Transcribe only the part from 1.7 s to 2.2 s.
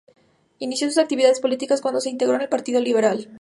cuando se